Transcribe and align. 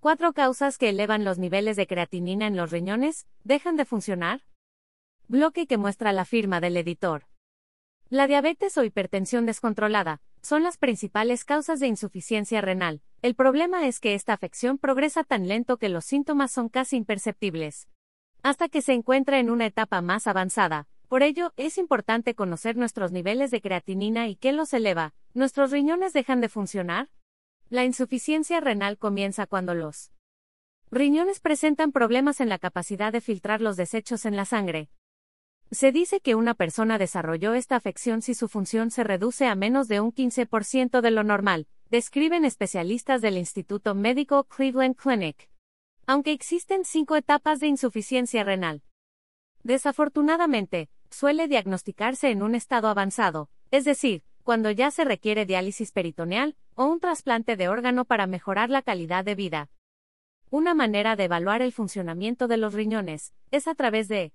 Cuatro 0.00 0.32
causas 0.32 0.78
que 0.78 0.90
elevan 0.90 1.24
los 1.24 1.38
niveles 1.38 1.76
de 1.76 1.88
creatinina 1.88 2.46
en 2.46 2.56
los 2.56 2.70
riñones, 2.70 3.26
¿dejan 3.42 3.74
de 3.74 3.84
funcionar? 3.84 4.42
Bloque 5.26 5.66
que 5.66 5.76
muestra 5.76 6.12
la 6.12 6.24
firma 6.24 6.60
del 6.60 6.76
editor. 6.76 7.24
La 8.08 8.28
diabetes 8.28 8.78
o 8.78 8.84
hipertensión 8.84 9.44
descontrolada 9.44 10.20
son 10.40 10.62
las 10.62 10.78
principales 10.78 11.44
causas 11.44 11.80
de 11.80 11.88
insuficiencia 11.88 12.60
renal. 12.60 13.02
El 13.22 13.34
problema 13.34 13.88
es 13.88 13.98
que 13.98 14.14
esta 14.14 14.34
afección 14.34 14.78
progresa 14.78 15.24
tan 15.24 15.48
lento 15.48 15.78
que 15.78 15.88
los 15.88 16.04
síntomas 16.04 16.52
son 16.52 16.68
casi 16.68 16.96
imperceptibles. 16.96 17.88
Hasta 18.44 18.68
que 18.68 18.82
se 18.82 18.92
encuentra 18.92 19.40
en 19.40 19.50
una 19.50 19.66
etapa 19.66 20.00
más 20.00 20.28
avanzada. 20.28 20.86
Por 21.08 21.24
ello, 21.24 21.52
es 21.56 21.76
importante 21.76 22.36
conocer 22.36 22.76
nuestros 22.76 23.10
niveles 23.10 23.50
de 23.50 23.60
creatinina 23.60 24.28
y 24.28 24.36
qué 24.36 24.52
los 24.52 24.72
eleva. 24.72 25.12
¿Nuestros 25.34 25.72
riñones 25.72 26.12
dejan 26.12 26.40
de 26.40 26.48
funcionar? 26.48 27.08
La 27.70 27.84
insuficiencia 27.84 28.60
renal 28.60 28.96
comienza 28.96 29.46
cuando 29.46 29.74
los 29.74 30.10
riñones 30.90 31.38
presentan 31.38 31.92
problemas 31.92 32.40
en 32.40 32.48
la 32.48 32.58
capacidad 32.58 33.12
de 33.12 33.20
filtrar 33.20 33.60
los 33.60 33.76
desechos 33.76 34.24
en 34.24 34.36
la 34.36 34.46
sangre. 34.46 34.88
Se 35.70 35.92
dice 35.92 36.20
que 36.20 36.34
una 36.34 36.54
persona 36.54 36.96
desarrolló 36.96 37.52
esta 37.52 37.76
afección 37.76 38.22
si 38.22 38.32
su 38.32 38.48
función 38.48 38.90
se 38.90 39.04
reduce 39.04 39.46
a 39.46 39.54
menos 39.54 39.86
de 39.86 40.00
un 40.00 40.14
15% 40.14 41.02
de 41.02 41.10
lo 41.10 41.24
normal, 41.24 41.66
describen 41.90 42.46
especialistas 42.46 43.20
del 43.20 43.36
Instituto 43.36 43.94
Médico 43.94 44.44
Cleveland 44.44 44.96
Clinic. 44.96 45.50
Aunque 46.06 46.32
existen 46.32 46.86
cinco 46.86 47.16
etapas 47.16 47.60
de 47.60 47.66
insuficiencia 47.66 48.44
renal. 48.44 48.82
Desafortunadamente, 49.62 50.88
suele 51.10 51.48
diagnosticarse 51.48 52.30
en 52.30 52.42
un 52.42 52.54
estado 52.54 52.88
avanzado, 52.88 53.50
es 53.70 53.84
decir, 53.84 54.22
cuando 54.48 54.70
ya 54.70 54.90
se 54.90 55.04
requiere 55.04 55.44
diálisis 55.44 55.92
peritoneal 55.92 56.56
o 56.74 56.86
un 56.86 57.00
trasplante 57.00 57.54
de 57.54 57.68
órgano 57.68 58.06
para 58.06 58.26
mejorar 58.26 58.70
la 58.70 58.80
calidad 58.80 59.22
de 59.22 59.34
vida. 59.34 59.68
Una 60.48 60.72
manera 60.72 61.16
de 61.16 61.24
evaluar 61.24 61.60
el 61.60 61.70
funcionamiento 61.70 62.48
de 62.48 62.56
los 62.56 62.72
riñones 62.72 63.34
es 63.50 63.68
a 63.68 63.74
través 63.74 64.08
de 64.08 64.32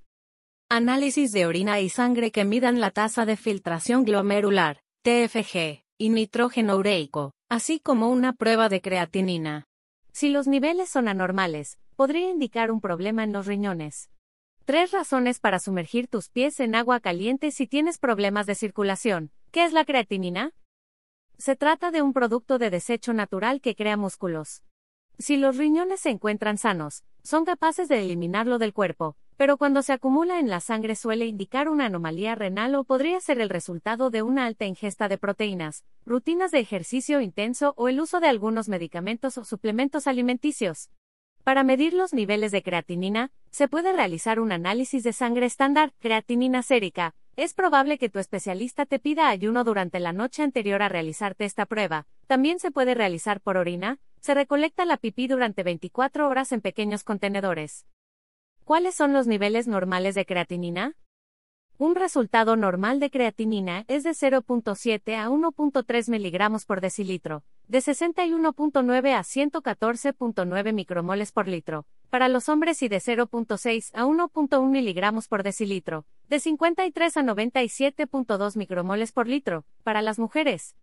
análisis 0.70 1.32
de 1.32 1.48
orina 1.48 1.80
y 1.80 1.90
sangre 1.90 2.32
que 2.32 2.46
midan 2.46 2.80
la 2.80 2.92
tasa 2.92 3.26
de 3.26 3.36
filtración 3.38 4.06
glomerular, 4.06 4.84
TFG, 5.02 5.84
y 5.98 6.10
nitrógeno 6.10 6.78
ureico, 6.78 7.34
así 7.50 7.80
como 7.80 8.10
una 8.10 8.34
prueba 8.34 8.70
de 8.70 8.82
creatinina. 8.82 9.66
Si 10.12 10.30
los 10.30 10.48
niveles 10.48 10.92
son 10.92 11.08
anormales, 11.08 11.80
podría 11.96 12.30
indicar 12.30 12.70
un 12.70 12.82
problema 12.82 13.24
en 13.24 13.34
los 13.34 13.48
riñones. 13.48 14.12
Tres 14.66 14.92
razones 14.92 15.40
para 15.40 15.58
sumergir 15.58 16.08
tus 16.08 16.30
pies 16.30 16.60
en 16.60 16.76
agua 16.76 17.00
caliente 17.00 17.50
si 17.50 17.66
tienes 17.66 17.98
problemas 17.98 18.46
de 18.46 18.54
circulación. 18.54 19.32
¿Qué 19.54 19.64
es 19.66 19.72
la 19.72 19.86
creatinina? 19.86 20.52
Se 21.38 21.56
trata 21.56 21.92
de 21.92 22.02
un 22.02 22.12
producto 22.12 22.58
de 22.58 22.72
desecho 22.72 23.14
natural 23.14 23.62
que 23.62 23.76
crea 23.76 23.98
músculos. 23.98 24.64
Si 25.20 25.38
los 25.38 25.58
riñones 25.58 26.00
se 26.00 26.10
encuentran 26.10 26.58
sanos, 26.58 27.04
son 27.22 27.46
capaces 27.46 27.88
de 27.88 28.02
eliminarlo 28.02 28.58
del 28.58 28.74
cuerpo, 28.74 29.16
pero 29.38 29.58
cuando 29.58 29.84
se 29.84 29.94
acumula 29.94 30.40
en 30.40 30.50
la 30.50 30.60
sangre 30.60 30.96
suele 30.96 31.28
indicar 31.28 31.70
una 31.70 31.86
anomalía 31.86 32.34
renal 32.34 32.74
o 32.74 32.84
podría 32.84 33.20
ser 33.20 33.40
el 33.40 33.50
resultado 33.50 34.10
de 34.10 34.24
una 34.24 34.48
alta 34.48 34.66
ingesta 34.66 35.08
de 35.08 35.20
proteínas, 35.20 35.86
rutinas 36.04 36.50
de 36.50 36.58
ejercicio 36.58 37.22
intenso 37.22 37.76
o 37.78 37.90
el 37.90 38.02
uso 38.02 38.20
de 38.20 38.30
algunos 38.30 38.70
medicamentos 38.70 39.38
o 39.38 39.46
suplementos 39.46 40.08
alimenticios. 40.08 40.90
Para 41.44 41.62
medir 41.62 41.94
los 41.94 42.12
niveles 42.12 42.52
de 42.52 42.64
creatinina, 42.64 43.30
se 43.52 43.68
puede 43.68 43.94
realizar 43.94 44.40
un 44.40 44.52
análisis 44.52 45.04
de 45.04 45.14
sangre 45.14 45.46
estándar, 45.46 45.94
creatinina 46.00 46.64
sérica. 46.64 47.14
Es 47.36 47.56
probable 47.56 47.98
que 47.98 48.10
tu 48.10 48.20
especialista 48.20 48.86
te 48.86 49.00
pida 49.00 49.28
ayuno 49.28 49.64
durante 49.64 50.00
la 50.00 50.14
noche 50.14 50.44
anterior 50.44 50.84
a 50.84 50.90
realizarte 50.90 51.46
esta 51.46 51.66
prueba. 51.66 52.06
También 52.28 52.60
se 52.60 52.70
puede 52.70 52.94
realizar 52.94 53.42
por 53.42 53.58
orina. 53.58 53.98
Se 54.20 54.36
recolecta 54.36 54.86
la 54.86 54.98
pipí 54.98 55.28
durante 55.28 55.64
24 55.64 56.30
horas 56.30 56.52
en 56.52 56.62
pequeños 56.62 57.04
contenedores. 57.04 57.88
¿Cuáles 58.66 58.94
son 58.94 59.14
los 59.14 59.26
niveles 59.26 59.68
normales 59.68 60.14
de 60.14 60.28
creatinina? 60.28 60.96
Un 61.80 61.96
resultado 61.96 62.56
normal 62.56 63.00
de 63.00 63.10
creatinina 63.10 63.84
es 63.88 64.04
de 64.04 64.12
0.7 64.12 65.16
a 65.18 65.28
1.3 65.28 66.12
miligramos 66.12 66.66
por 66.66 66.82
decilitro, 66.82 67.44
de 67.68 67.80
61.9 67.80 69.16
a 69.16 69.22
114.9 69.22 70.72
micromoles 70.72 71.32
por 71.32 71.48
litro, 71.48 71.88
para 72.14 72.30
los 72.30 72.48
hombres 72.48 72.84
y 72.84 72.90
de 72.90 72.98
0.6 72.98 73.90
a 73.96 74.06
1.1 74.06 74.70
miligramos 74.70 75.28
por 75.28 75.42
decilitro, 75.42 76.06
de 76.30 76.40
53 76.40 77.18
a 77.18 77.24
97.2 77.24 78.56
micromoles 78.56 79.12
por 79.12 79.28
litro, 79.28 79.66
para 79.82 80.04
las 80.04 80.20
mujeres. 80.20 80.76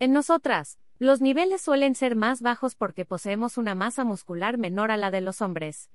En 0.00 0.12
nosotras, 0.12 0.80
los 0.98 1.20
niveles 1.20 1.60
suelen 1.60 1.94
ser 1.94 2.16
más 2.16 2.42
bajos 2.42 2.74
porque 2.74 3.04
poseemos 3.04 3.58
una 3.58 3.76
masa 3.76 4.02
muscular 4.02 4.58
menor 4.58 4.90
a 4.90 4.96
la 4.96 5.12
de 5.12 5.20
los 5.20 5.40
hombres. 5.40 5.88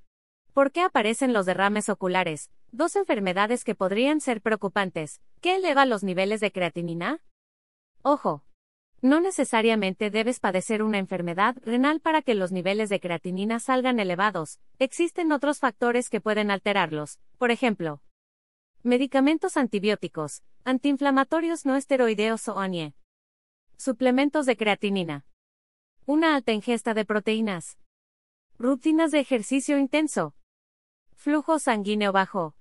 ¿Por 0.54 0.72
qué 0.72 0.80
aparecen 0.80 1.34
los 1.34 1.44
derrames 1.44 1.90
oculares? 1.90 2.50
Dos 2.72 2.96
enfermedades 2.96 3.64
que 3.64 3.74
podrían 3.74 4.22
ser 4.22 4.40
preocupantes. 4.40 5.20
¿Qué 5.42 5.56
eleva 5.56 5.84
los 5.84 6.02
niveles 6.02 6.40
de 6.40 6.50
creatinina? 6.50 7.20
Ojo. 8.00 8.42
No 9.00 9.20
necesariamente 9.20 10.10
debes 10.10 10.40
padecer 10.40 10.82
una 10.82 10.98
enfermedad 10.98 11.56
renal 11.62 12.00
para 12.00 12.20
que 12.20 12.34
los 12.34 12.50
niveles 12.50 12.88
de 12.88 12.98
creatinina 12.98 13.60
salgan 13.60 14.00
elevados. 14.00 14.58
Existen 14.80 15.30
otros 15.30 15.60
factores 15.60 16.08
que 16.08 16.20
pueden 16.20 16.50
alterarlos. 16.50 17.20
Por 17.38 17.52
ejemplo, 17.52 18.02
medicamentos 18.82 19.56
antibióticos, 19.56 20.42
antiinflamatorios 20.64 21.64
no 21.64 21.76
esteroideos 21.76 22.48
o 22.48 22.58
ANIE. 22.58 22.94
Suplementos 23.76 24.46
de 24.46 24.56
creatinina. 24.56 25.24
Una 26.04 26.34
alta 26.34 26.52
ingesta 26.52 26.92
de 26.94 27.04
proteínas. 27.04 27.78
Rutinas 28.58 29.12
de 29.12 29.20
ejercicio 29.20 29.78
intenso. 29.78 30.34
Flujo 31.14 31.60
sanguíneo 31.60 32.10
bajo. 32.10 32.56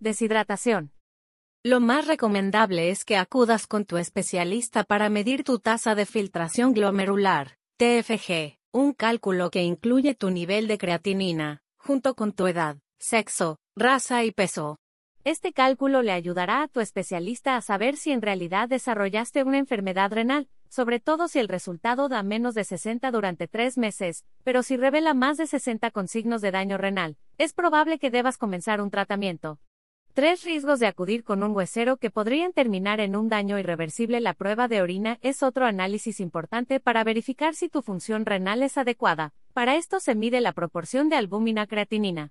Deshidratación. 0.00 0.92
Lo 1.64 1.78
más 1.78 2.08
recomendable 2.08 2.90
es 2.90 3.04
que 3.04 3.16
acudas 3.16 3.68
con 3.68 3.84
tu 3.84 3.96
especialista 3.96 4.82
para 4.82 5.08
medir 5.08 5.44
tu 5.44 5.60
tasa 5.60 5.94
de 5.94 6.06
filtración 6.06 6.72
glomerular, 6.72 7.56
TFG, 7.76 8.58
un 8.72 8.92
cálculo 8.92 9.48
que 9.48 9.62
incluye 9.62 10.16
tu 10.16 10.30
nivel 10.30 10.66
de 10.66 10.76
creatinina, 10.76 11.62
junto 11.76 12.16
con 12.16 12.32
tu 12.32 12.48
edad, 12.48 12.78
sexo, 12.98 13.60
raza 13.76 14.24
y 14.24 14.32
peso. 14.32 14.80
Este 15.22 15.52
cálculo 15.52 16.02
le 16.02 16.10
ayudará 16.10 16.64
a 16.64 16.66
tu 16.66 16.80
especialista 16.80 17.54
a 17.54 17.60
saber 17.60 17.96
si 17.96 18.10
en 18.10 18.22
realidad 18.22 18.68
desarrollaste 18.68 19.44
una 19.44 19.58
enfermedad 19.58 20.10
renal, 20.10 20.48
sobre 20.68 20.98
todo 20.98 21.28
si 21.28 21.38
el 21.38 21.46
resultado 21.46 22.08
da 22.08 22.24
menos 22.24 22.56
de 22.56 22.64
60 22.64 23.08
durante 23.12 23.46
tres 23.46 23.78
meses, 23.78 24.24
pero 24.42 24.64
si 24.64 24.76
revela 24.76 25.14
más 25.14 25.36
de 25.36 25.46
60 25.46 25.92
con 25.92 26.08
signos 26.08 26.40
de 26.40 26.50
daño 26.50 26.76
renal, 26.76 27.16
es 27.38 27.52
probable 27.52 28.00
que 28.00 28.10
debas 28.10 28.36
comenzar 28.36 28.80
un 28.80 28.90
tratamiento. 28.90 29.60
Tres 30.14 30.44
riesgos 30.44 30.78
de 30.78 30.86
acudir 30.86 31.24
con 31.24 31.42
un 31.42 31.56
huesero 31.56 31.96
que 31.96 32.10
podrían 32.10 32.52
terminar 32.52 33.00
en 33.00 33.16
un 33.16 33.30
daño 33.30 33.58
irreversible. 33.58 34.20
La 34.20 34.34
prueba 34.34 34.68
de 34.68 34.82
orina 34.82 35.16
es 35.22 35.42
otro 35.42 35.64
análisis 35.64 36.20
importante 36.20 36.80
para 36.80 37.02
verificar 37.02 37.54
si 37.54 37.70
tu 37.70 37.80
función 37.80 38.26
renal 38.26 38.62
es 38.62 38.76
adecuada. 38.76 39.32
Para 39.54 39.76
esto 39.76 40.00
se 40.00 40.14
mide 40.14 40.42
la 40.42 40.52
proporción 40.52 41.08
de 41.08 41.16
albúmina 41.16 41.66
creatinina. 41.66 42.30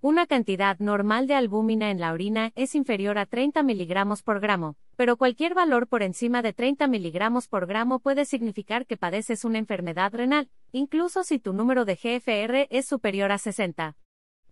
Una 0.00 0.28
cantidad 0.28 0.78
normal 0.78 1.26
de 1.26 1.34
albúmina 1.34 1.90
en 1.90 1.98
la 1.98 2.12
orina 2.12 2.52
es 2.54 2.76
inferior 2.76 3.18
a 3.18 3.26
30 3.26 3.64
miligramos 3.64 4.22
por 4.22 4.38
gramo, 4.38 4.76
pero 4.94 5.16
cualquier 5.16 5.54
valor 5.54 5.88
por 5.88 6.04
encima 6.04 6.42
de 6.42 6.52
30 6.52 6.86
miligramos 6.86 7.48
por 7.48 7.66
gramo 7.66 7.98
puede 7.98 8.24
significar 8.24 8.86
que 8.86 8.96
padeces 8.96 9.44
una 9.44 9.58
enfermedad 9.58 10.14
renal, 10.14 10.48
incluso 10.70 11.24
si 11.24 11.40
tu 11.40 11.54
número 11.54 11.84
de 11.86 11.96
GFR 11.96 12.68
es 12.70 12.86
superior 12.86 13.32
a 13.32 13.38
60. 13.38 13.96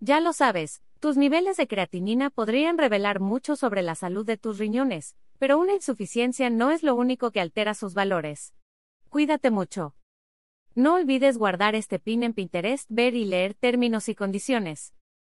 Ya 0.01 0.19
lo 0.21 0.33
sabes, 0.33 0.83
tus 1.05 1.19
niveles 1.19 1.59
de 1.59 1.69
creatinina 1.69 2.31
podrían 2.31 2.79
revelar 2.79 3.21
mucho 3.21 3.57
sobre 3.57 3.83
la 3.83 3.95
salud 3.95 4.25
de 4.25 4.39
tus 4.39 4.57
riñones, 4.57 5.17
pero 5.39 5.59
una 5.59 5.75
insuficiencia 5.75 6.49
no 6.49 6.71
es 6.71 6.83
lo 6.83 6.95
único 6.95 7.31
que 7.31 7.43
altera 7.43 7.75
sus 7.75 7.93
valores. 7.93 8.55
Cuídate 9.11 9.51
mucho. 9.51 9.95
No 10.75 10.95
olvides 10.95 11.37
guardar 11.37 11.75
este 11.75 11.99
pin 11.99 12.23
en 12.23 12.33
Pinterest, 12.33 12.87
ver 12.89 13.15
y 13.15 13.27
leer 13.27 13.53
términos 13.53 14.09
y 14.09 14.15
condiciones. 14.15 14.95